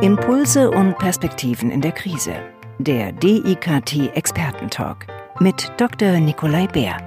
Impulse 0.00 0.70
und 0.70 0.96
Perspektiven 0.96 1.72
in 1.72 1.80
der 1.80 1.90
Krise. 1.90 2.36
Der 2.78 3.10
DIKT 3.10 4.14
Expertentalk 4.14 5.08
mit 5.40 5.72
Dr. 5.76 6.20
Nikolai 6.20 6.68
Bär. 6.68 6.98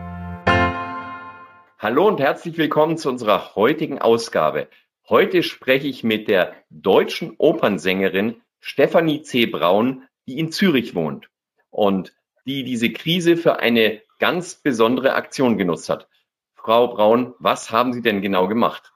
Hallo 1.80 2.06
und 2.06 2.19
herzlich 2.19 2.58
willkommen 2.58 2.98
zu 2.98 3.08
unserer 3.08 3.56
heutigen 3.56 4.00
Ausgabe. 4.00 4.67
Heute 5.08 5.42
spreche 5.42 5.88
ich 5.88 6.03
mit 6.03 6.27
der 6.27 6.53
deutschen 6.69 7.35
Opernsängerin 7.38 8.41
Stefanie 8.59 9.21
C. 9.21 9.45
Braun, 9.45 10.03
die 10.27 10.37
in 10.37 10.51
Zürich 10.51 10.95
wohnt 10.95 11.29
und 11.69 12.13
die 12.45 12.65
diese 12.65 12.91
Krise 12.91 13.37
für 13.37 13.59
eine 13.59 14.01
ganz 14.19 14.55
besondere 14.55 15.13
Aktion 15.13 15.57
genutzt 15.57 15.87
hat. 15.87 16.09
Frau 16.55 16.89
Braun, 16.89 17.35
was 17.39 17.71
haben 17.71 17.93
Sie 17.93 18.01
denn 18.01 18.21
genau 18.21 18.49
gemacht? 18.49 18.91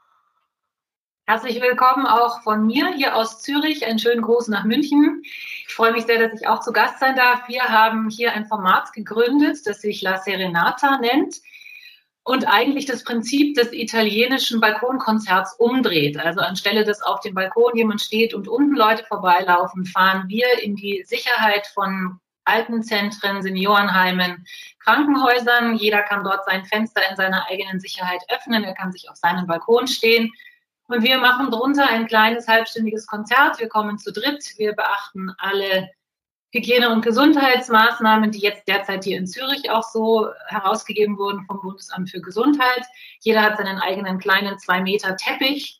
Herzlich 1.30 1.61
willkommen 1.61 2.07
auch 2.07 2.41
von 2.41 2.66
mir 2.66 2.91
hier 2.96 3.16
aus 3.16 3.39
Zürich. 3.39 3.86
Einen 3.86 4.00
schönen 4.00 4.23
Gruß 4.23 4.48
nach 4.48 4.64
München. 4.64 5.21
Ich 5.68 5.75
freue 5.75 5.92
mich 5.92 6.07
sehr, 6.07 6.18
dass 6.18 6.42
ich 6.42 6.47
auch 6.47 6.60
zu 6.61 6.71
Gast 6.71 6.97
sein 7.00 7.15
darf. 7.15 7.47
Wir 7.47 7.65
haben 7.65 8.10
hier 8.10 8.33
ein 8.33 8.47
Format 8.47 8.93
gegründet, 8.93 9.60
das 9.65 9.82
sich 9.82 10.01
La 10.01 10.18
Serenata 10.18 10.97
nennt 10.97 11.36
und 12.23 12.46
eigentlich 12.46 12.87
das 12.87 13.04
Prinzip 13.04 13.56
des 13.56 13.71
italienischen 13.73 14.60
Balkonkonzerts 14.60 15.54
umdreht. 15.60 16.18
Also 16.18 16.39
anstelle, 16.39 16.84
dass 16.84 17.04
auf 17.04 17.20
dem 17.20 17.36
Balkon 17.36 17.75
jemand 17.75 18.01
steht 18.01 18.34
und 18.34 18.48
unten 18.48 18.75
Leute 18.75 19.06
vorbeilaufen, 19.06 19.86
fahren 19.86 20.23
wir 20.29 20.48
in 20.64 20.75
die 20.75 21.04
Sicherheit 21.06 21.68
von 21.68 22.20
Alpenzentren, 22.46 23.43
Seniorenheimen, 23.43 24.48
Krankenhäusern. 24.79 25.75
Jeder 25.75 26.01
kann 26.01 26.23
dort 26.23 26.46
sein 26.46 26.65
Fenster 26.65 27.01
in 27.07 27.15
seiner 27.15 27.46
eigenen 27.48 27.79
Sicherheit 27.79 28.23
öffnen. 28.29 28.64
Er 28.64 28.73
kann 28.73 28.92
sich 28.92 29.11
auf 29.11 29.15
seinen 29.15 29.46
Balkon 29.46 29.86
stehen 29.86 30.34
und 30.89 31.04
wir 31.04 31.20
machen 31.20 31.52
drunter 31.52 31.88
ein 31.88 32.08
kleines 32.08 32.48
halbstündiges 32.48 33.06
Konzert. 33.06 33.59
Wir 33.59 33.70
kommen 33.70 34.00
zu 34.00 34.11
dritt. 34.11 34.44
Wir 34.58 34.73
beachten 34.73 35.31
alle 35.38 35.89
Hygiene- 36.52 36.89
und 36.89 37.06
Gesundheitsmaßnahmen, 37.06 38.32
die 38.32 38.40
jetzt 38.40 38.68
derzeit 38.68 39.04
hier 39.04 39.20
in 39.20 39.28
Zürich 39.28 39.70
auch 39.70 39.84
so 39.84 40.30
herausgegeben 40.48 41.20
wurden 41.20 41.45
vom 41.45 41.62
Bundesamt 41.62 42.10
für 42.10 42.22
Gesundheit. 42.22 42.86
Jeder 43.20 43.44
hat 43.44 43.58
seinen 43.58 43.78
eigenen 43.78 44.17
kleinen 44.17 44.58
zwei 44.58 44.82
Meter 44.82 45.16
Teppich. 45.16 45.80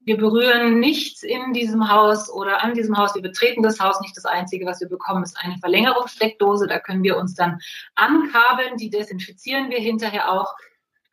Wir 0.00 0.16
berühren 0.16 0.80
nichts 0.80 1.22
in 1.22 1.52
diesem 1.52 1.90
Haus 1.90 2.30
oder 2.30 2.64
an 2.64 2.72
diesem 2.72 2.96
Haus. 2.96 3.14
Wir 3.14 3.20
betreten 3.20 3.62
das 3.62 3.78
Haus 3.78 4.00
nicht. 4.00 4.16
Das 4.16 4.24
Einzige, 4.24 4.64
was 4.64 4.80
wir 4.80 4.88
bekommen, 4.88 5.22
ist 5.22 5.36
eine 5.38 5.58
Verlängerungssteckdose. 5.58 6.66
Da 6.66 6.78
können 6.78 7.02
wir 7.02 7.18
uns 7.18 7.34
dann 7.34 7.58
ankabeln. 7.94 8.78
Die 8.78 8.88
desinfizieren 8.88 9.68
wir 9.68 9.80
hinterher 9.80 10.32
auch. 10.32 10.54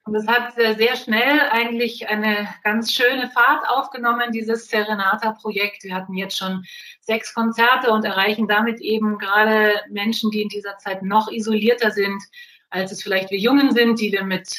Und 0.06 0.16
es 0.16 0.28
hat 0.28 0.54
sehr 0.56 0.98
schnell 0.98 1.40
eigentlich 1.50 2.10
eine 2.10 2.48
ganz 2.64 2.92
schöne 2.92 3.30
Fahrt 3.30 3.70
aufgenommen, 3.70 4.34
dieses 4.34 4.68
Serenata-Projekt. 4.68 5.84
Wir 5.84 5.96
hatten 5.96 6.14
jetzt 6.14 6.38
schon 6.38 6.66
sechs 7.00 7.34
Konzerte 7.34 7.90
und 7.90 8.04
erreichen 8.04 8.48
damit 8.48 8.82
eben 8.82 9.18
gerade 9.18 9.76
Menschen, 9.90 10.30
die 10.30 10.42
in 10.42 10.50
dieser 10.50 10.78
Zeit 10.78 11.04
noch 11.04 11.32
isolierter 11.32 11.92
sind, 11.92 12.22
als 12.70 12.92
es 12.92 13.02
vielleicht 13.02 13.32
wir 13.32 13.40
Jungen 13.40 13.74
sind, 13.74 14.00
die 14.02 14.12
wir 14.12 14.26
mit 14.26 14.50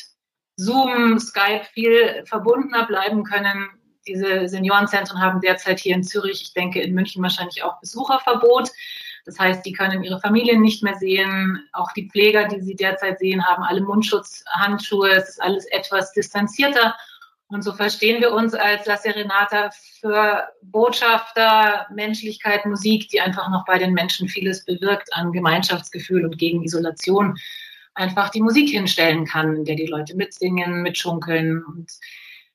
Zoom, 0.57 1.19
Skype 1.19 1.65
viel 1.75 2.25
verbundener 2.27 2.87
bleiben 2.87 3.23
können. 3.25 3.69
Diese 4.07 4.49
Seniorenzentren 4.49 5.21
haben 5.21 5.43
derzeit 5.43 5.79
hier 5.79 5.95
in 5.95 6.05
Zürich, 6.05 6.41
ich 6.41 6.53
denke 6.55 6.81
in 6.81 6.95
München 6.95 7.23
wahrscheinlich 7.23 7.63
auch 7.63 7.81
Besucherverbot. 7.81 8.71
Das 9.25 9.39
heißt, 9.39 9.65
die 9.65 9.73
können 9.73 10.05
ihre 10.05 10.21
Familien 10.21 10.61
nicht 10.61 10.83
mehr 10.83 10.97
sehen. 10.97 11.67
Auch 11.73 11.93
die 11.93 12.09
Pfleger, 12.09 12.47
die 12.47 12.61
sie 12.61 12.77
derzeit 12.77 13.19
sehen, 13.19 13.45
haben 13.45 13.63
alle 13.63 13.81
Mundschutz, 13.81 14.45
Handschuhe. 14.51 15.11
Es 15.11 15.31
ist 15.31 15.43
alles 15.43 15.65
etwas 15.67 16.13
distanzierter. 16.13 16.95
Und 17.49 17.63
so 17.63 17.73
verstehen 17.73 18.21
wir 18.21 18.33
uns 18.33 18.55
als 18.55 18.87
La 18.87 18.97
Serenata 18.97 19.71
für 20.01 20.49
Botschafter, 20.63 21.87
Menschlichkeit, 21.95 22.67
Musik, 22.67 23.09
die 23.09 23.21
einfach 23.21 23.49
noch 23.49 23.65
bei 23.65 23.79
den 23.79 23.95
Menschen 23.95 24.29
vieles 24.29 24.65
bewirkt 24.65 25.13
an 25.15 25.33
Gemeinschaftsgefühl 25.33 26.25
und 26.25 26.39
gegen 26.39 26.63
Isolation. 26.63 27.37
Einfach 27.95 28.31
die 28.31 28.43
Musik 28.43 28.71
hinstellen 28.71 29.25
kann, 29.25 29.57
in 29.57 29.65
der 29.65 29.77
die 29.77 29.87
Leute 29.87 30.17
mitsingen, 30.17 30.83
mitschunkeln. 30.83 31.65
Und 31.65 31.93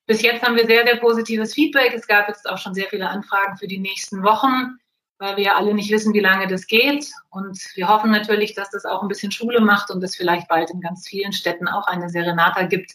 bis 0.05 0.21
jetzt 0.21 0.43
haben 0.43 0.55
wir 0.55 0.67
sehr, 0.67 0.85
sehr 0.85 0.97
positives 0.97 1.53
Feedback. 1.53 1.93
Es 1.95 2.07
gab 2.07 2.27
jetzt 2.27 2.47
auch 2.49 2.57
schon 2.57 2.73
sehr 2.73 2.87
viele 2.89 3.09
Anfragen 3.09 3.57
für 3.57 3.67
die 3.67 3.79
nächsten 3.79 4.21
Wochen 4.21 4.79
weil 5.19 5.35
wir 5.35 5.57
alle 5.57 5.73
nicht 5.73 5.91
wissen, 5.91 6.13
wie 6.13 6.21
lange 6.21 6.47
das 6.47 6.65
geht. 6.65 7.11
Und 7.29 7.59
wir 7.75 7.87
hoffen 7.87 8.09
natürlich, 8.09 8.55
dass 8.55 8.71
das 8.71 8.85
auch 8.85 9.01
ein 9.01 9.09
bisschen 9.09 9.31
Schule 9.31 9.59
macht 9.59 9.91
und 9.91 10.03
es 10.03 10.15
vielleicht 10.15 10.47
bald 10.47 10.71
in 10.71 10.81
ganz 10.81 11.07
vielen 11.07 11.33
Städten 11.33 11.67
auch 11.67 11.87
eine 11.87 12.09
Serenata 12.09 12.63
gibt, 12.63 12.93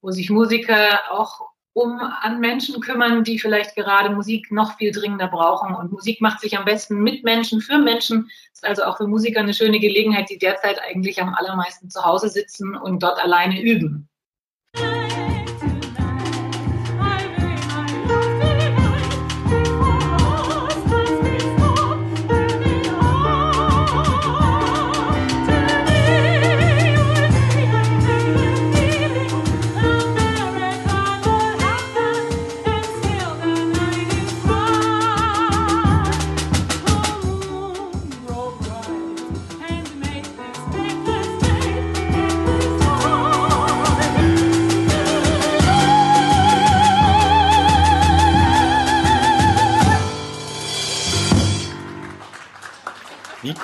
wo 0.00 0.10
sich 0.10 0.30
Musiker 0.30 1.00
auch 1.10 1.48
um 1.72 2.00
an 2.00 2.40
Menschen 2.40 2.80
kümmern, 2.80 3.22
die 3.24 3.38
vielleicht 3.38 3.76
gerade 3.76 4.10
Musik 4.10 4.50
noch 4.50 4.78
viel 4.78 4.92
dringender 4.92 5.28
brauchen. 5.28 5.74
Und 5.74 5.92
Musik 5.92 6.20
macht 6.20 6.40
sich 6.40 6.56
am 6.56 6.64
besten 6.64 7.02
mit 7.02 7.24
Menschen, 7.24 7.60
für 7.60 7.78
Menschen. 7.78 8.30
Ist 8.52 8.64
also 8.64 8.84
auch 8.84 8.96
für 8.96 9.06
Musiker 9.06 9.40
eine 9.40 9.54
schöne 9.54 9.78
Gelegenheit, 9.78 10.30
die 10.30 10.38
derzeit 10.38 10.80
eigentlich 10.80 11.20
am 11.20 11.34
allermeisten 11.34 11.90
zu 11.90 12.04
Hause 12.04 12.28
sitzen 12.28 12.76
und 12.76 13.02
dort 13.02 13.22
alleine 13.22 13.60
üben. 13.60 14.07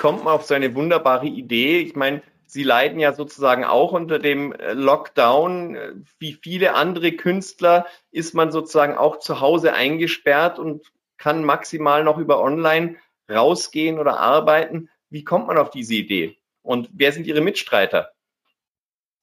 Kommt 0.05 0.23
man 0.23 0.35
auf 0.35 0.45
so 0.45 0.53
eine 0.53 0.75
wunderbare 0.75 1.25
Idee? 1.25 1.79
Ich 1.79 1.95
meine, 1.95 2.21
Sie 2.45 2.61
leiden 2.61 2.99
ja 2.99 3.13
sozusagen 3.13 3.63
auch 3.63 3.91
unter 3.91 4.19
dem 4.19 4.53
äh, 4.53 4.73
Lockdown. 4.73 6.05
Wie 6.19 6.33
viele 6.33 6.75
andere 6.75 7.13
Künstler 7.13 7.87
ist 8.11 8.35
man 8.35 8.51
sozusagen 8.51 8.95
auch 8.95 9.17
zu 9.17 9.41
Hause 9.41 9.73
eingesperrt 9.73 10.59
und 10.59 10.91
kann 11.17 11.43
maximal 11.43 12.03
noch 12.03 12.19
über 12.19 12.39
Online 12.39 12.97
rausgehen 13.31 13.97
oder 13.97 14.19
arbeiten. 14.19 14.89
Wie 15.09 15.23
kommt 15.23 15.47
man 15.47 15.57
auf 15.57 15.71
diese 15.71 15.95
Idee? 15.95 16.37
Und 16.61 16.87
wer 16.93 17.11
sind 17.11 17.25
Ihre 17.25 17.41
Mitstreiter? 17.41 18.11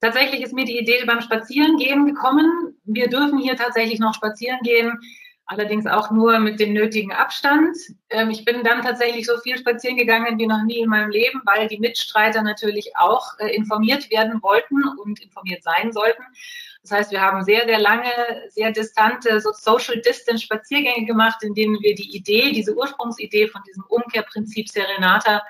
Tatsächlich 0.01 0.43
ist 0.43 0.53
mir 0.53 0.65
die 0.65 0.81
Idee 0.81 1.05
beim 1.07 1.21
Spazierengehen 1.21 2.07
gekommen. 2.07 2.77
Wir 2.83 3.07
dürfen 3.07 3.39
hier 3.39 3.55
tatsächlich 3.55 4.01
noch 4.01 4.15
spazieren 4.15 4.59
gehen 4.65 4.99
allerdings 5.47 5.87
auch 5.87 6.11
nur 6.11 6.39
mit 6.39 6.61
dem 6.61 6.73
nötigen 6.73 7.13
Abstand. 7.13 7.77
Ähm, 8.11 8.31
ich 8.31 8.45
bin 8.45 8.63
dann 8.63 8.83
tatsächlich 8.83 9.27
so 9.27 9.39
viel 9.39 9.59
spazieren 9.59 9.97
gegangen 9.97 10.39
wie 10.39 10.47
noch 10.47 10.63
nie 10.63 10.79
in 10.79 10.89
meinem 10.89 11.11
Leben, 11.11 11.43
weil 11.45 11.69
die 11.69 11.79
Mitstreiter 11.79 12.43
natürlich 12.43 12.97
auch 12.97 13.39
äh, 13.39 13.55
informiert 13.55 14.11
werden 14.11 14.43
wollten 14.43 14.83
und 14.99 15.21
informiert 15.21 15.63
sein 15.63 15.93
sollten. 15.93 16.23
Das 16.83 16.91
heißt, 16.91 17.11
wir 17.13 17.21
haben 17.21 17.45
sehr, 17.45 17.65
sehr 17.65 17.79
lange, 17.79 18.11
sehr 18.49 18.73
distante 18.73 19.41
so 19.41 19.53
Social 19.53 20.01
Distance 20.01 20.43
Spaziergänge 20.43 21.07
gemacht, 21.07 21.43
in 21.43 21.55
denen 21.55 21.81
wir 21.81 21.95
die 21.95 22.17
Idee, 22.17 22.51
diese 22.53 22.75
Ursprungsidee 22.75 23.49
von 23.49 23.63
diesem 23.69 23.85
Umkehrprinzip 23.89 24.69
Serenata 24.69 25.43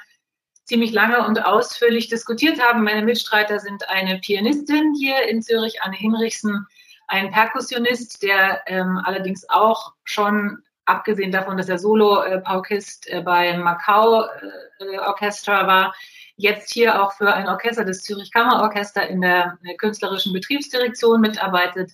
ziemlich 0.65 0.93
lange 0.93 1.27
und 1.27 1.45
ausführlich 1.45 2.09
diskutiert 2.09 2.61
haben. 2.63 2.85
Meine 2.85 3.03
Mitstreiter 3.03 3.59
sind 3.61 3.89
eine 3.89 4.19
Pianistin 4.19 4.95
hier 4.99 5.23
in 5.29 5.43
Zürich, 5.43 5.83
Anne 5.83 5.97
Hinrichsen, 5.97 6.67
ein 7.09 7.31
Perkussionist, 7.31 8.23
der 8.23 8.63
ähm, 8.67 9.01
allerdings 9.05 9.49
auch 9.49 9.93
schon, 10.05 10.63
abgesehen 10.85 11.31
davon, 11.31 11.57
dass 11.57 11.69
er 11.69 11.79
Solo-Paukist 11.79 13.09
äh, 13.09 13.23
beim 13.23 13.63
Macau 13.63 14.25
äh, 14.25 14.99
Orchestra 14.99 15.67
war, 15.67 15.95
jetzt 16.37 16.73
hier 16.73 17.01
auch 17.03 17.13
für 17.13 17.33
ein 17.33 17.49
Orchester, 17.49 17.85
das 17.85 18.03
Zürich 18.03 18.33
Kammerorchester 18.33 19.07
in 19.09 19.21
der, 19.21 19.59
der 19.65 19.77
künstlerischen 19.77 20.33
Betriebsdirektion 20.33 21.21
mitarbeitet. 21.21 21.93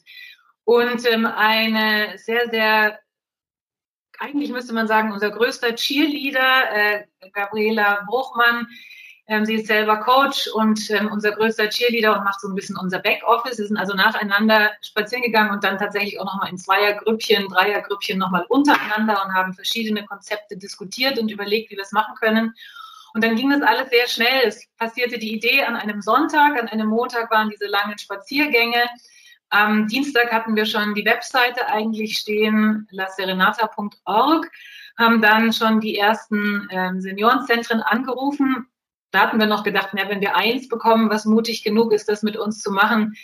Und 0.64 1.06
ähm, 1.06 1.26
eine 1.26 2.16
sehr, 2.18 2.48
sehr, 2.50 2.98
eigentlich 4.18 4.50
müsste 4.50 4.72
man 4.72 4.88
sagen, 4.88 5.12
unser 5.12 5.30
größter 5.30 5.74
Cheerleader, 5.74 6.72
äh, 6.72 7.04
Gabriela 7.32 8.04
Bruchmann, 8.06 8.66
ähm, 9.28 9.44
sie 9.44 9.56
ist 9.56 9.66
selber 9.66 9.98
Coach 9.98 10.48
und 10.54 10.90
ähm, 10.90 11.10
unser 11.12 11.32
größter 11.32 11.68
Cheerleader 11.68 12.16
und 12.16 12.24
macht 12.24 12.40
so 12.40 12.48
ein 12.48 12.54
bisschen 12.54 12.78
unser 12.78 12.98
Backoffice. 12.98 13.58
Wir 13.58 13.66
sind 13.66 13.76
also 13.76 13.94
nacheinander 13.94 14.70
spazieren 14.80 15.22
gegangen 15.22 15.50
und 15.50 15.62
dann 15.62 15.76
tatsächlich 15.76 16.18
auch 16.18 16.24
nochmal 16.24 16.48
in 16.48 16.56
Zweiergrüppchen, 16.56 17.48
Dreiergrüppchen 17.48 18.18
nochmal 18.18 18.46
untereinander 18.48 19.22
und 19.22 19.34
haben 19.34 19.52
verschiedene 19.52 20.06
Konzepte 20.06 20.56
diskutiert 20.56 21.18
und 21.18 21.30
überlegt, 21.30 21.70
wie 21.70 21.76
wir 21.76 21.82
es 21.82 21.92
machen 21.92 22.14
können. 22.18 22.54
Und 23.12 23.22
dann 23.22 23.36
ging 23.36 23.50
das 23.50 23.60
alles 23.60 23.90
sehr 23.90 24.08
schnell. 24.08 24.46
Es 24.46 24.66
passierte 24.78 25.18
die 25.18 25.34
Idee 25.34 25.62
an 25.62 25.76
einem 25.76 26.00
Sonntag, 26.00 26.58
an 26.58 26.68
einem 26.68 26.88
Montag 26.88 27.30
waren 27.30 27.50
diese 27.50 27.66
langen 27.66 27.98
Spaziergänge. 27.98 28.86
Am 29.50 29.88
Dienstag 29.88 30.32
hatten 30.32 30.56
wir 30.56 30.64
schon 30.64 30.94
die 30.94 31.04
Webseite 31.04 31.66
eigentlich 31.68 32.16
stehen, 32.16 32.88
laserenata.org, 32.90 34.50
haben 34.96 35.20
dann 35.20 35.52
schon 35.52 35.80
die 35.80 35.98
ersten 35.98 36.66
ähm, 36.70 37.02
Seniorenzentren 37.02 37.82
angerufen. 37.82 38.66
Da 39.10 39.20
hatten 39.20 39.38
wir 39.38 39.46
noch 39.46 39.64
gedacht, 39.64 39.90
na, 39.92 40.08
wenn 40.08 40.20
wir 40.20 40.36
eins 40.36 40.68
bekommen, 40.68 41.10
was 41.10 41.24
mutig 41.24 41.64
genug 41.64 41.92
ist, 41.92 42.08
das 42.08 42.22
mit 42.22 42.36
uns 42.36 42.60
zu 42.60 42.70
machen, 42.70 43.14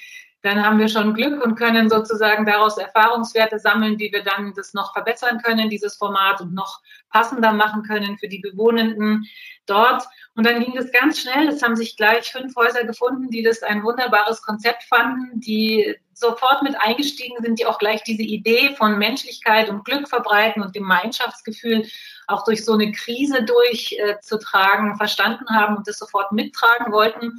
dann 0.45 0.63
haben 0.63 0.79
wir 0.79 0.89
schon 0.89 1.15
Glück 1.15 1.43
und 1.43 1.55
können 1.55 1.89
sozusagen 1.89 2.45
daraus 2.45 2.77
Erfahrungswerte 2.77 3.59
sammeln, 3.59 3.99
wie 3.99 4.13
wir 4.13 4.23
dann 4.23 4.53
das 4.55 4.75
noch 4.75 4.93
verbessern 4.93 5.41
können, 5.43 5.71
dieses 5.71 5.97
Format 5.97 6.43
und 6.43 6.53
noch 6.53 6.83
passender 7.09 7.53
machen 7.53 7.83
können 7.83 8.19
für 8.19 8.29
die 8.29 8.41
Bewohnenden 8.41 9.25
dort. 9.65 10.05
Und 10.37 10.45
dann 10.45 10.63
ging 10.63 10.75
das 10.75 10.93
ganz 10.93 11.21
schnell. 11.21 11.49
Es 11.49 11.63
haben 11.63 11.77
sich 11.77 11.97
gleich 11.97 12.31
fünf 12.31 12.55
Häuser 12.57 12.85
gefunden, 12.85 13.31
die 13.31 13.43
das 13.43 13.63
ein 13.63 13.83
wunderbares 13.85 14.43
Konzept 14.43 14.83
fanden, 14.83 15.41
die 15.41 15.97
sofort 16.13 16.63
mit 16.63 16.77
eingestiegen 16.79 17.37
sind, 17.41 17.59
die 17.59 17.65
auch 17.65 17.79
gleich 17.79 18.03
diese 18.03 18.23
Idee 18.23 18.75
von 18.77 18.99
Menschlichkeit 18.99 19.71
und 19.71 19.87
Glück 19.87 20.09
verbreiten 20.09 20.63
und 20.63 20.75
Gemeinschaftsgefühl 20.75 21.87
auch 22.27 22.45
durch 22.45 22.67
so 22.67 22.75
eine 22.75 22.93
Krise 22.93 23.45
durchzutragen 23.45 24.93
äh, 24.93 24.97
verstanden 24.97 25.49
haben 25.49 25.79
und 25.79 25.89
das 25.89 25.97
sofort 25.97 26.33
mittragen 26.33 26.93
wollten. 26.93 27.33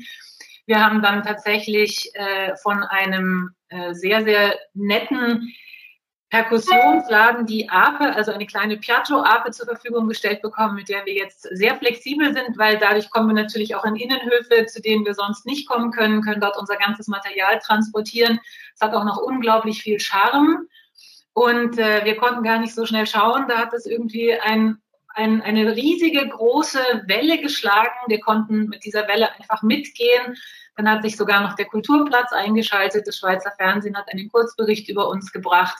Wir 0.65 0.83
haben 0.83 1.01
dann 1.01 1.23
tatsächlich 1.23 2.11
äh, 2.15 2.55
von 2.57 2.83
einem 2.83 3.51
äh, 3.69 3.93
sehr, 3.93 4.23
sehr 4.23 4.55
netten 4.73 5.53
Perkussionsladen 6.29 7.45
die 7.45 7.69
Ape, 7.69 8.13
also 8.15 8.31
eine 8.31 8.45
kleine 8.45 8.77
Piaggio-Ape 8.77 9.51
zur 9.51 9.67
Verfügung 9.67 10.07
gestellt 10.07 10.41
bekommen, 10.41 10.75
mit 10.75 10.89
der 10.89 11.05
wir 11.05 11.13
jetzt 11.13 11.43
sehr 11.51 11.75
flexibel 11.77 12.33
sind, 12.33 12.57
weil 12.57 12.77
dadurch 12.77 13.09
kommen 13.09 13.27
wir 13.27 13.41
natürlich 13.41 13.75
auch 13.75 13.85
in 13.85 13.95
Innenhöfe, 13.95 14.65
zu 14.65 14.81
denen 14.81 15.05
wir 15.05 15.13
sonst 15.13 15.45
nicht 15.45 15.67
kommen 15.67 15.91
können, 15.91 16.21
können 16.21 16.41
dort 16.41 16.57
unser 16.57 16.75
ganzes 16.77 17.07
Material 17.07 17.59
transportieren. 17.59 18.39
Es 18.73 18.81
hat 18.81 18.93
auch 18.93 19.05
noch 19.05 19.17
unglaublich 19.17 19.81
viel 19.81 19.99
Charme. 19.99 20.67
Und 21.33 21.77
äh, 21.77 22.03
wir 22.05 22.15
konnten 22.17 22.43
gar 22.43 22.59
nicht 22.59 22.73
so 22.73 22.85
schnell 22.85 23.05
schauen. 23.05 23.47
Da 23.47 23.57
hat 23.57 23.73
es 23.73 23.85
irgendwie 23.85 24.33
ein 24.33 24.81
ein, 25.15 25.41
eine 25.41 25.75
riesige 25.75 26.27
große 26.27 27.03
Welle 27.07 27.39
geschlagen. 27.39 27.95
Wir 28.07 28.19
konnten 28.19 28.67
mit 28.67 28.83
dieser 28.85 29.07
Welle 29.07 29.33
einfach 29.35 29.63
mitgehen. 29.63 30.35
Dann 30.75 30.89
hat 30.89 31.03
sich 31.03 31.15
sogar 31.15 31.41
noch 31.41 31.55
der 31.55 31.65
Kulturplatz 31.65 32.33
eingeschaltet. 32.33 33.07
Das 33.07 33.17
Schweizer 33.17 33.51
Fernsehen 33.57 33.97
hat 33.97 34.11
einen 34.11 34.29
Kurzbericht 34.29 34.89
über 34.89 35.07
uns 35.09 35.31
gebracht. 35.31 35.77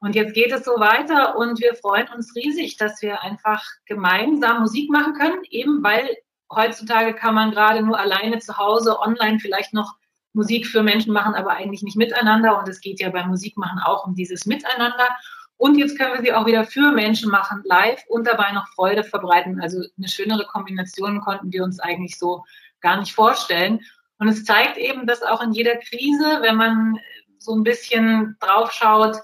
Und 0.00 0.14
jetzt 0.14 0.34
geht 0.34 0.52
es 0.52 0.64
so 0.64 0.72
weiter 0.72 1.36
und 1.36 1.60
wir 1.60 1.74
freuen 1.76 2.08
uns 2.08 2.34
riesig, 2.36 2.76
dass 2.76 3.00
wir 3.00 3.22
einfach 3.22 3.64
gemeinsam 3.86 4.60
Musik 4.60 4.90
machen 4.90 5.14
können, 5.14 5.42
eben 5.48 5.82
weil 5.82 6.14
heutzutage 6.52 7.14
kann 7.14 7.34
man 7.34 7.52
gerade 7.52 7.80
nur 7.82 7.98
alleine 7.98 8.38
zu 8.38 8.58
Hause 8.58 9.00
online 9.00 9.38
vielleicht 9.40 9.72
noch 9.72 9.94
Musik 10.34 10.66
für 10.66 10.82
Menschen 10.82 11.12
machen, 11.12 11.34
aber 11.34 11.52
eigentlich 11.52 11.82
nicht 11.82 11.96
miteinander. 11.96 12.58
Und 12.58 12.68
es 12.68 12.80
geht 12.80 13.00
ja 13.00 13.08
beim 13.10 13.28
Musikmachen 13.28 13.78
auch 13.78 14.04
um 14.04 14.14
dieses 14.14 14.46
Miteinander. 14.46 15.08
Und 15.56 15.78
jetzt 15.78 15.98
können 15.98 16.14
wir 16.14 16.22
sie 16.22 16.32
auch 16.32 16.46
wieder 16.46 16.64
für 16.64 16.92
Menschen 16.92 17.30
machen, 17.30 17.62
live 17.64 18.02
und 18.08 18.26
dabei 18.26 18.52
noch 18.52 18.68
Freude 18.68 19.04
verbreiten. 19.04 19.60
Also 19.60 19.82
eine 19.96 20.08
schönere 20.08 20.44
Kombination 20.46 21.20
konnten 21.20 21.52
wir 21.52 21.62
uns 21.62 21.78
eigentlich 21.80 22.18
so 22.18 22.44
gar 22.80 22.98
nicht 22.98 23.14
vorstellen. 23.14 23.80
Und 24.18 24.28
es 24.28 24.44
zeigt 24.44 24.76
eben, 24.76 25.06
dass 25.06 25.22
auch 25.22 25.42
in 25.42 25.52
jeder 25.52 25.76
Krise, 25.76 26.38
wenn 26.40 26.56
man 26.56 26.98
so 27.38 27.54
ein 27.54 27.62
bisschen 27.62 28.36
drauf 28.40 28.72
schaut, 28.72 29.16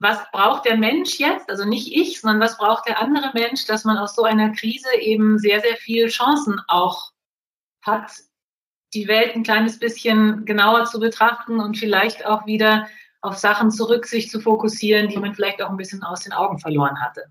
was 0.00 0.18
braucht 0.30 0.64
der 0.64 0.76
Mensch 0.76 1.18
jetzt, 1.18 1.50
also 1.50 1.64
nicht 1.64 1.92
ich, 1.92 2.20
sondern 2.20 2.40
was 2.40 2.56
braucht 2.56 2.86
der 2.86 3.00
andere 3.00 3.30
Mensch, 3.34 3.66
dass 3.66 3.84
man 3.84 3.98
aus 3.98 4.14
so 4.14 4.22
einer 4.22 4.52
Krise 4.52 4.94
eben 5.00 5.38
sehr, 5.38 5.60
sehr 5.60 5.76
viel 5.76 6.08
Chancen 6.08 6.60
auch 6.68 7.10
hat, 7.82 8.12
die 8.94 9.08
Welt 9.08 9.34
ein 9.34 9.42
kleines 9.42 9.78
bisschen 9.78 10.44
genauer 10.44 10.84
zu 10.84 11.00
betrachten 11.00 11.58
und 11.60 11.76
vielleicht 11.76 12.24
auch 12.24 12.46
wieder 12.46 12.88
auf 13.20 13.36
Sachen 13.36 13.70
zurück 13.70 14.06
sich 14.06 14.30
zu 14.30 14.40
fokussieren, 14.40 15.08
die 15.08 15.18
man 15.18 15.34
vielleicht 15.34 15.62
auch 15.62 15.70
ein 15.70 15.76
bisschen 15.76 16.02
aus 16.02 16.20
den 16.20 16.32
Augen 16.32 16.58
verloren 16.58 17.00
hatte. 17.00 17.24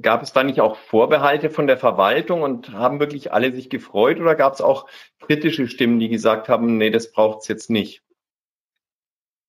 Gab 0.00 0.22
es 0.22 0.32
da 0.32 0.42
nicht 0.42 0.60
auch 0.60 0.76
Vorbehalte 0.76 1.50
von 1.50 1.66
der 1.66 1.76
Verwaltung 1.76 2.42
und 2.42 2.72
haben 2.72 3.00
wirklich 3.00 3.32
alle 3.32 3.52
sich 3.52 3.68
gefreut 3.68 4.18
oder 4.18 4.34
gab 4.34 4.54
es 4.54 4.60
auch 4.60 4.88
kritische 5.20 5.68
Stimmen, 5.68 5.98
die 5.98 6.08
gesagt 6.08 6.48
haben, 6.48 6.78
nee, 6.78 6.90
das 6.90 7.12
braucht 7.12 7.42
es 7.42 7.48
jetzt 7.48 7.70
nicht? 7.70 8.02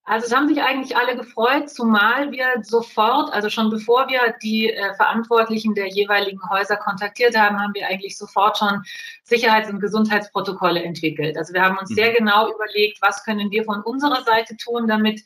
Also 0.08 0.26
es 0.26 0.34
haben 0.34 0.48
sich 0.48 0.62
eigentlich 0.62 0.96
alle 0.96 1.16
gefreut, 1.16 1.68
zumal 1.68 2.32
wir 2.32 2.46
sofort, 2.62 3.30
also 3.34 3.50
schon 3.50 3.68
bevor 3.68 4.08
wir 4.08 4.34
die 4.42 4.72
äh, 4.72 4.94
Verantwortlichen 4.94 5.74
der 5.74 5.88
jeweiligen 5.88 6.40
Häuser 6.48 6.76
kontaktiert 6.76 7.36
haben, 7.36 7.60
haben 7.60 7.74
wir 7.74 7.86
eigentlich 7.86 8.16
sofort 8.16 8.56
schon 8.56 8.82
Sicherheits- 9.22 9.68
und 9.68 9.80
Gesundheitsprotokolle 9.80 10.82
entwickelt. 10.82 11.36
Also 11.36 11.52
wir 11.52 11.62
haben 11.62 11.76
uns 11.76 11.90
mhm. 11.90 11.94
sehr 11.94 12.14
genau 12.14 12.50
überlegt, 12.50 13.02
was 13.02 13.22
können 13.22 13.50
wir 13.50 13.64
von 13.64 13.82
unserer 13.82 14.22
Seite 14.22 14.56
tun, 14.56 14.88
damit 14.88 15.20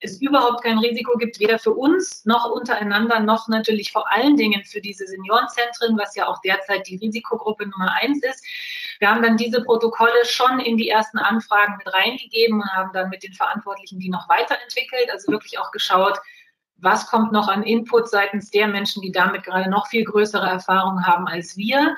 es 0.00 0.20
überhaupt 0.20 0.62
kein 0.62 0.78
Risiko 0.78 1.16
gibt, 1.16 1.40
weder 1.40 1.58
für 1.58 1.72
uns 1.72 2.24
noch 2.24 2.50
untereinander, 2.50 3.18
noch 3.20 3.48
natürlich 3.48 3.90
vor 3.90 4.10
allen 4.12 4.36
Dingen 4.36 4.64
für 4.64 4.80
diese 4.80 5.06
Seniorenzentren, 5.06 5.98
was 5.98 6.14
ja 6.14 6.28
auch 6.28 6.40
derzeit 6.42 6.86
die 6.86 6.96
Risikogruppe 6.96 7.66
Nummer 7.66 7.92
eins 8.00 8.22
ist. 8.22 8.44
Wir 9.00 9.10
haben 9.10 9.22
dann 9.22 9.36
diese 9.36 9.62
Protokolle 9.62 10.24
schon 10.24 10.60
in 10.60 10.76
die 10.76 10.88
ersten 10.88 11.18
Anfragen 11.18 11.76
mit 11.78 11.92
reingegeben 11.92 12.60
und 12.60 12.72
haben 12.72 12.92
dann 12.92 13.10
mit 13.10 13.22
den 13.22 13.32
Verantwortlichen 13.32 13.98
die 13.98 14.08
noch 14.08 14.28
weiterentwickelt, 14.28 15.10
also 15.10 15.32
wirklich 15.32 15.58
auch 15.58 15.72
geschaut, 15.72 16.18
was 16.78 17.06
kommt 17.06 17.32
noch 17.32 17.48
an 17.48 17.62
Input 17.62 18.08
seitens 18.08 18.50
der 18.50 18.68
Menschen, 18.68 19.02
die 19.02 19.12
damit 19.12 19.44
gerade 19.44 19.68
noch 19.68 19.88
viel 19.88 20.04
größere 20.04 20.46
Erfahrungen 20.46 21.06
haben 21.06 21.26
als 21.26 21.56
wir. 21.56 21.96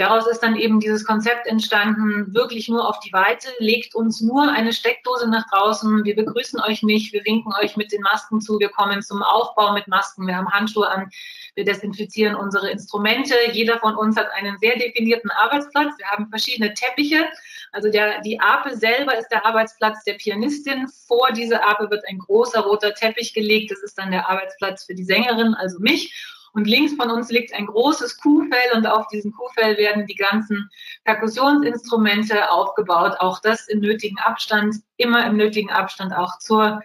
Daraus 0.00 0.26
ist 0.26 0.40
dann 0.40 0.56
eben 0.56 0.80
dieses 0.80 1.04
Konzept 1.04 1.46
entstanden, 1.46 2.32
wirklich 2.32 2.70
nur 2.70 2.88
auf 2.88 3.00
die 3.00 3.12
Weite, 3.12 3.48
legt 3.58 3.94
uns 3.94 4.22
nur 4.22 4.50
eine 4.50 4.72
Steckdose 4.72 5.28
nach 5.28 5.46
draußen, 5.50 6.04
wir 6.04 6.16
begrüßen 6.16 6.58
euch 6.60 6.82
nicht, 6.82 7.12
wir 7.12 7.22
winken 7.26 7.52
euch 7.60 7.76
mit 7.76 7.92
den 7.92 8.00
Masken 8.00 8.40
zu, 8.40 8.58
wir 8.58 8.70
kommen 8.70 9.02
zum 9.02 9.22
Aufbau 9.22 9.74
mit 9.74 9.88
Masken, 9.88 10.26
wir 10.26 10.36
haben 10.36 10.50
Handschuhe 10.50 10.88
an, 10.88 11.10
wir 11.54 11.66
desinfizieren 11.66 12.34
unsere 12.34 12.70
Instrumente, 12.70 13.34
jeder 13.52 13.78
von 13.78 13.94
uns 13.94 14.16
hat 14.16 14.28
einen 14.32 14.56
sehr 14.58 14.78
definierten 14.78 15.30
Arbeitsplatz, 15.32 15.98
wir 15.98 16.06
haben 16.06 16.28
verschiedene 16.30 16.72
Teppiche, 16.72 17.28
also 17.72 17.90
der, 17.90 18.22
die 18.22 18.40
Ape 18.40 18.76
selber 18.76 19.18
ist 19.18 19.28
der 19.28 19.44
Arbeitsplatz 19.44 20.02
der 20.04 20.14
Pianistin, 20.14 20.88
vor 20.88 21.30
diese 21.32 21.62
Ape 21.62 21.90
wird 21.90 22.04
ein 22.08 22.18
großer 22.18 22.60
roter 22.60 22.94
Teppich 22.94 23.34
gelegt, 23.34 23.70
das 23.70 23.82
ist 23.82 23.98
dann 23.98 24.10
der 24.10 24.19
Arbeitsplatz 24.28 24.84
für 24.84 24.94
die 24.94 25.04
Sängerin, 25.04 25.54
also 25.54 25.78
mich 25.80 26.12
und 26.52 26.66
links 26.66 26.94
von 26.94 27.10
uns 27.10 27.30
liegt 27.30 27.54
ein 27.54 27.66
großes 27.66 28.18
Kuhfell 28.18 28.72
und 28.74 28.86
auf 28.86 29.06
diesem 29.08 29.32
Kuhfell 29.32 29.76
werden 29.76 30.06
die 30.06 30.16
ganzen 30.16 30.68
Perkussionsinstrumente 31.04 32.50
aufgebaut. 32.50 33.16
Auch 33.20 33.40
das 33.40 33.68
im 33.68 33.80
nötigen 33.80 34.18
Abstand, 34.18 34.76
immer 34.96 35.26
im 35.26 35.36
nötigen 35.36 35.70
Abstand 35.70 36.12
auch 36.12 36.38
zur 36.38 36.82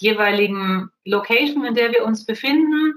jeweiligen 0.00 0.90
Location, 1.04 1.64
in 1.64 1.74
der 1.74 1.92
wir 1.92 2.04
uns 2.04 2.24
befinden. 2.24 2.94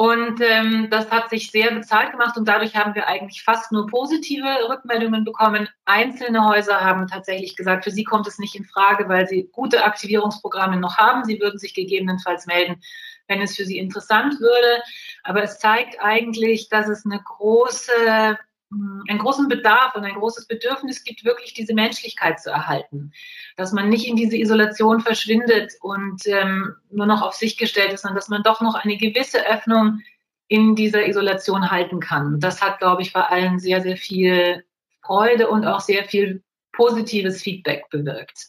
Und 0.00 0.40
ähm, 0.40 0.86
das 0.90 1.10
hat 1.10 1.28
sich 1.28 1.50
sehr 1.50 1.72
bezahlt 1.72 2.12
gemacht 2.12 2.36
und 2.36 2.46
dadurch 2.46 2.76
haben 2.76 2.94
wir 2.94 3.08
eigentlich 3.08 3.42
fast 3.42 3.72
nur 3.72 3.88
positive 3.88 4.46
Rückmeldungen 4.68 5.24
bekommen. 5.24 5.68
Einzelne 5.86 6.46
Häuser 6.46 6.80
haben 6.80 7.08
tatsächlich 7.08 7.56
gesagt, 7.56 7.82
für 7.82 7.90
sie 7.90 8.04
kommt 8.04 8.28
es 8.28 8.38
nicht 8.38 8.54
in 8.54 8.64
Frage, 8.64 9.08
weil 9.08 9.26
sie 9.26 9.50
gute 9.50 9.82
Aktivierungsprogramme 9.82 10.76
noch 10.76 10.98
haben. 10.98 11.24
Sie 11.24 11.40
würden 11.40 11.58
sich 11.58 11.74
gegebenenfalls 11.74 12.46
melden, 12.46 12.80
wenn 13.26 13.42
es 13.42 13.56
für 13.56 13.64
sie 13.64 13.78
interessant 13.78 14.38
würde. 14.38 14.82
Aber 15.24 15.42
es 15.42 15.58
zeigt 15.58 16.00
eigentlich, 16.00 16.68
dass 16.68 16.86
es 16.86 17.04
eine 17.04 17.20
große, 17.20 18.38
einen 18.70 19.18
großen 19.18 19.48
Bedarf 19.48 19.94
und 19.94 20.04
ein 20.04 20.14
großes 20.14 20.46
Bedürfnis 20.46 21.02
gibt, 21.04 21.24
wirklich 21.24 21.54
diese 21.54 21.74
Menschlichkeit 21.74 22.40
zu 22.40 22.50
erhalten. 22.50 23.12
Dass 23.56 23.72
man 23.72 23.88
nicht 23.88 24.06
in 24.06 24.16
diese 24.16 24.36
Isolation 24.36 25.00
verschwindet 25.00 25.72
und 25.80 26.26
ähm, 26.26 26.74
nur 26.90 27.06
noch 27.06 27.22
auf 27.22 27.34
sich 27.34 27.56
gestellt 27.56 27.92
ist, 27.92 28.02
sondern 28.02 28.16
dass 28.16 28.28
man 28.28 28.42
doch 28.42 28.60
noch 28.60 28.74
eine 28.74 28.98
gewisse 28.98 29.46
Öffnung 29.46 30.00
in 30.48 30.74
dieser 30.74 31.06
Isolation 31.06 31.70
halten 31.70 32.00
kann. 32.00 32.40
Das 32.40 32.62
hat, 32.62 32.78
glaube 32.78 33.02
ich, 33.02 33.12
bei 33.12 33.22
allen 33.22 33.58
sehr, 33.58 33.82
sehr 33.82 33.96
viel 33.96 34.64
Freude 35.02 35.48
und 35.48 35.64
auch 35.64 35.80
sehr 35.80 36.04
viel 36.04 36.42
positives 36.72 37.42
Feedback 37.42 37.88
bewirkt. 37.90 38.48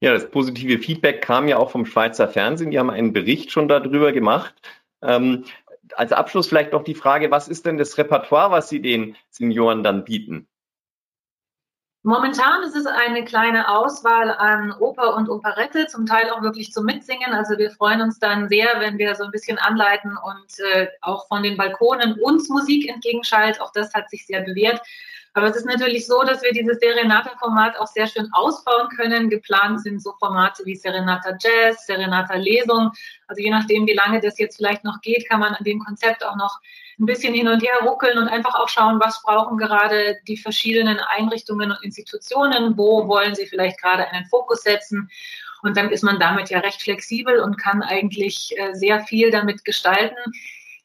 Ja, 0.00 0.12
das 0.12 0.30
positive 0.30 0.78
Feedback 0.78 1.22
kam 1.22 1.46
ja 1.46 1.58
auch 1.58 1.70
vom 1.70 1.84
Schweizer 1.84 2.28
Fernsehen. 2.28 2.70
Die 2.70 2.78
haben 2.78 2.90
einen 2.90 3.12
Bericht 3.12 3.50
schon 3.52 3.68
darüber 3.68 4.12
gemacht. 4.12 4.54
Ähm, 5.02 5.44
als 5.96 6.12
Abschluss 6.12 6.48
vielleicht 6.48 6.72
noch 6.72 6.84
die 6.84 6.94
Frage, 6.94 7.30
was 7.30 7.48
ist 7.48 7.66
denn 7.66 7.78
das 7.78 7.98
Repertoire, 7.98 8.50
was 8.50 8.68
Sie 8.68 8.82
den 8.82 9.16
Senioren 9.30 9.82
dann 9.82 10.04
bieten? 10.04 10.49
Momentan 12.02 12.62
ist 12.62 12.74
es 12.74 12.86
eine 12.86 13.24
kleine 13.26 13.68
Auswahl 13.68 14.30
an 14.30 14.72
Oper 14.72 15.16
und 15.16 15.28
Operette, 15.28 15.86
zum 15.86 16.06
Teil 16.06 16.30
auch 16.30 16.40
wirklich 16.40 16.72
zum 16.72 16.86
Mitsingen. 16.86 17.34
Also 17.34 17.58
wir 17.58 17.70
freuen 17.70 18.00
uns 18.00 18.18
dann 18.18 18.48
sehr, 18.48 18.68
wenn 18.78 18.96
wir 18.96 19.14
so 19.14 19.24
ein 19.24 19.30
bisschen 19.30 19.58
anleiten 19.58 20.16
und 20.16 20.64
äh, 20.72 20.88
auch 21.02 21.28
von 21.28 21.42
den 21.42 21.58
Balkonen 21.58 22.18
uns 22.22 22.48
Musik 22.48 22.88
entgegenschallt. 22.88 23.60
Auch 23.60 23.72
das 23.72 23.92
hat 23.92 24.08
sich 24.08 24.24
sehr 24.26 24.40
bewährt. 24.40 24.80
Aber 25.34 25.48
es 25.48 25.56
ist 25.56 25.66
natürlich 25.66 26.06
so, 26.06 26.22
dass 26.22 26.42
wir 26.42 26.52
dieses 26.52 26.78
Serenata-Format 26.80 27.78
auch 27.78 27.86
sehr 27.86 28.06
schön 28.06 28.28
ausbauen 28.32 28.88
können. 28.96 29.28
Geplant 29.28 29.82
sind 29.82 30.02
so 30.02 30.14
Formate 30.18 30.64
wie 30.64 30.74
Serenata 30.74 31.36
Jazz, 31.38 31.86
Serenata 31.86 32.34
Lesung. 32.34 32.90
Also 33.28 33.42
je 33.42 33.50
nachdem, 33.50 33.86
wie 33.86 33.92
lange 33.92 34.20
das 34.20 34.38
jetzt 34.38 34.56
vielleicht 34.56 34.84
noch 34.84 35.00
geht, 35.02 35.28
kann 35.28 35.40
man 35.40 35.54
an 35.54 35.64
dem 35.64 35.78
Konzept 35.80 36.24
auch 36.24 36.36
noch 36.36 36.58
ein 37.00 37.06
bisschen 37.06 37.34
hin 37.34 37.48
und 37.48 37.62
her 37.62 37.80
ruckeln 37.82 38.18
und 38.18 38.28
einfach 38.28 38.54
auch 38.54 38.68
schauen, 38.68 39.00
was 39.00 39.22
brauchen 39.22 39.56
gerade 39.56 40.18
die 40.28 40.36
verschiedenen 40.36 40.98
Einrichtungen 40.98 41.72
und 41.72 41.82
Institutionen, 41.82 42.76
wo 42.76 43.08
wollen 43.08 43.34
sie 43.34 43.46
vielleicht 43.46 43.80
gerade 43.80 44.06
einen 44.08 44.26
Fokus 44.26 44.62
setzen. 44.62 45.10
Und 45.62 45.76
dann 45.76 45.90
ist 45.90 46.02
man 46.02 46.20
damit 46.20 46.50
ja 46.50 46.60
recht 46.60 46.82
flexibel 46.82 47.40
und 47.40 47.56
kann 47.56 47.82
eigentlich 47.82 48.54
äh, 48.56 48.74
sehr 48.74 49.00
viel 49.00 49.30
damit 49.30 49.64
gestalten. 49.64 50.16